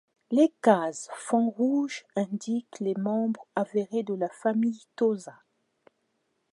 [0.31, 5.39] Les cases fond rouge indiquent les membres avérés de la famille Tosa.